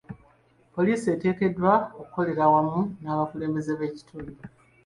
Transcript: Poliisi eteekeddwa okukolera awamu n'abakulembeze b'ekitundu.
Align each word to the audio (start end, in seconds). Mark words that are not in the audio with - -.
Poliisi 0.75 1.07
eteekeddwa 1.15 1.73
okukolera 2.01 2.41
awamu 2.47 2.81
n'abakulembeze 3.01 3.71
b'ekitundu. 3.79 4.33